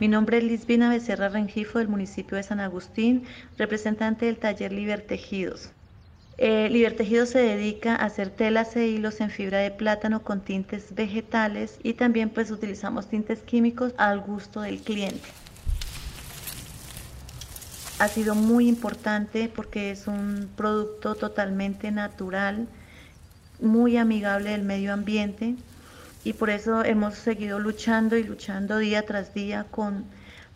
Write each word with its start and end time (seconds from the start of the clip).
Mi 0.00 0.06
nombre 0.06 0.38
es 0.38 0.44
Lisbina 0.44 0.90
Becerra 0.90 1.28
Rengifo 1.28 1.80
del 1.80 1.88
municipio 1.88 2.36
de 2.36 2.44
San 2.44 2.60
Agustín, 2.60 3.24
representante 3.56 4.26
del 4.26 4.36
taller 4.36 4.72
Libertejidos. 4.72 5.70
Eh, 6.36 6.68
Libertejidos 6.70 7.30
se 7.30 7.40
dedica 7.40 7.96
a 7.96 8.04
hacer 8.04 8.30
telas 8.30 8.76
e 8.76 8.86
hilos 8.86 9.20
en 9.20 9.30
fibra 9.30 9.58
de 9.58 9.72
plátano 9.72 10.22
con 10.22 10.40
tintes 10.40 10.94
vegetales 10.94 11.80
y 11.82 11.94
también 11.94 12.30
pues 12.30 12.52
utilizamos 12.52 13.08
tintes 13.08 13.40
químicos 13.40 13.92
al 13.96 14.20
gusto 14.20 14.60
del 14.60 14.80
cliente. 14.80 15.28
Ha 17.98 18.06
sido 18.06 18.36
muy 18.36 18.68
importante 18.68 19.50
porque 19.52 19.90
es 19.90 20.06
un 20.06 20.48
producto 20.54 21.16
totalmente 21.16 21.90
natural, 21.90 22.68
muy 23.60 23.96
amigable 23.96 24.50
del 24.50 24.62
medio 24.62 24.92
ambiente 24.92 25.56
y 26.24 26.32
por 26.32 26.50
eso 26.50 26.84
hemos 26.84 27.14
seguido 27.14 27.58
luchando 27.58 28.16
y 28.16 28.24
luchando 28.24 28.78
día 28.78 29.06
tras 29.06 29.34
día 29.34 29.64
con 29.70 30.04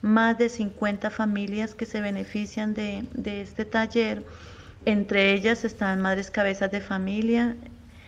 más 0.02 0.36
de 0.36 0.48
50 0.48 1.10
familias 1.10 1.74
que 1.74 1.86
se 1.86 2.00
benefician 2.00 2.74
de, 2.74 3.06
este 3.24 3.64
taller. 3.64 4.24
Entre 4.84 5.32
ellas 5.32 5.64
están 5.64 6.00
madres 6.00 6.30
cabezas 6.30 6.70
de 6.72 6.80
familia, 6.80 7.56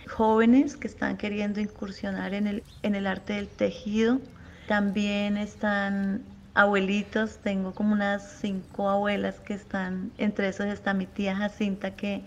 jóvenes 0.09 0.77
que 0.77 0.89
están 0.89 1.17
queriendo 1.17 1.61
incursionar 1.61 2.35
en 2.35 2.49
el, 2.49 2.63
en 2.83 2.97
el 2.97 3.07
arte 3.07 3.35
del 3.35 3.49
tejido. 3.49 4.21
También 4.67 5.37
están 5.37 6.23
abuelitos, 6.55 7.39
tengo 7.39 7.73
como 7.75 7.93
unas 7.93 8.39
cinco 8.41 8.89
abuelas 8.89 9.37
que 9.41 9.55
están, 9.55 10.11
entre 10.19 10.49
esos 10.49 10.67
está 10.67 10.95
mi 10.95 11.07
tía 11.07 11.37
Jacinta 11.37 11.93
que 11.93 12.23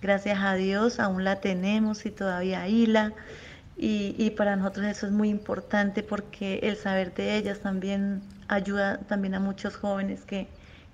gracias 0.00 0.38
a 0.40 0.54
Dios 0.54 1.00
aún 1.00 1.24
la 1.24 1.40
tenemos 1.40 2.06
y 2.06 2.10
todavía 2.10 2.66
hila. 2.66 3.12
Y, 3.76 4.30
para 4.36 4.54
nosotros 4.54 4.86
eso 4.86 5.06
es 5.06 5.12
muy 5.12 5.28
importante 5.28 6.02
porque 6.02 6.60
el 6.62 6.76
saber 6.76 7.14
de 7.14 7.36
ellas 7.36 7.60
también 7.60 8.22
ayuda 8.46 8.98
también 8.98 9.34
a 9.34 9.40
muchos 9.40 9.76
jóvenes 9.76 10.24
que, 10.24 10.46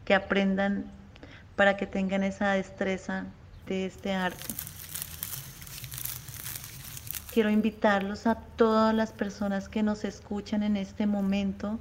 que 0.04 0.14
aprendan 0.14 0.84
para 1.56 1.76
que 1.76 1.86
tengan 1.86 2.22
esa 2.22 2.52
destreza 2.52 3.26
de 3.66 3.86
este 3.86 4.14
arte. 4.14 4.54
Quiero 7.32 7.50
invitarlos 7.50 8.26
a 8.26 8.36
todas 8.56 8.94
las 8.94 9.12
personas 9.12 9.68
que 9.68 9.82
nos 9.82 10.04
escuchan 10.04 10.62
en 10.62 10.76
este 10.76 11.06
momento 11.06 11.78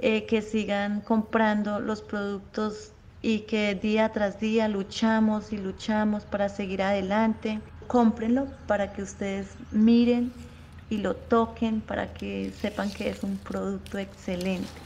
eh, 0.00 0.26
que 0.26 0.42
sigan 0.42 1.00
comprando 1.00 1.80
los 1.80 2.02
productos 2.02 2.92
y 3.20 3.40
que 3.40 3.74
día 3.74 4.10
tras 4.12 4.38
día 4.38 4.68
luchamos 4.68 5.52
y 5.52 5.58
luchamos 5.58 6.24
para 6.24 6.48
seguir 6.48 6.82
adelante. 6.82 7.60
Cómprenlo 7.88 8.56
para 8.66 8.92
que 8.92 9.02
ustedes 9.02 9.58
miren 9.70 10.46
y 10.88 10.98
lo 10.98 11.16
toquen 11.16 11.82
para 11.82 12.12
que 12.14 12.52
sepan 12.52 12.92
que 12.92 13.10
es 13.10 13.22
un 13.24 13.42
producto 13.42 13.98
excelente. 13.98 14.82